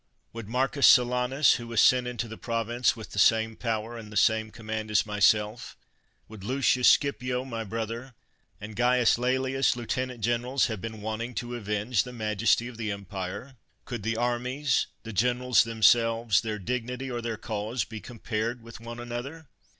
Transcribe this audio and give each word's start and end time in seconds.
Would 0.33 0.47
Mar 0.49 0.67
cus 0.67 0.87
Silanus, 0.87 1.57
who 1.57 1.67
was 1.67 1.79
sent 1.79 2.07
into 2.07 2.27
the 2.27 2.35
province 2.35 2.95
with 2.95 3.11
the 3.11 3.19
same 3.19 3.55
power 3.55 3.99
and 3.99 4.11
the 4.11 4.17
same 4.17 4.49
command 4.49 4.89
as 4.89 5.05
my 5.05 5.19
self, 5.19 5.77
would 6.27 6.43
Lucius 6.43 6.87
Scipio, 6.87 7.45
my 7.45 7.63
brother, 7.63 8.15
and 8.59 8.75
Caius 8.75 9.19
Laelius, 9.19 9.75
lieutenant 9.75 10.21
generals, 10.21 10.65
have 10.65 10.81
been 10.81 11.01
wanting 11.01 11.35
to 11.35 11.55
avenge 11.55 12.01
the 12.01 12.13
majesty 12.13 12.67
of 12.67 12.77
the 12.77 12.91
empire? 12.91 13.57
Could 13.85 14.01
the 14.01 14.17
armies, 14.17 14.87
the 15.03 15.13
generals 15.13 15.63
themselves, 15.65 16.41
their 16.41 16.57
dignity 16.57 17.11
or 17.11 17.21
their 17.21 17.37
cause, 17.37 17.83
be 17.85 17.99
compared 18.01 18.63
with 18.63 18.79
one 18.79 18.99
another 18.99 19.49